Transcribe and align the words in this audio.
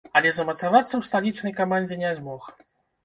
Але 0.19 0.29
замацавацца 0.37 0.89
ў 0.97 1.01
сталічнай 1.09 1.53
камандзе 1.63 2.01
не 2.05 2.17
змог. 2.21 2.51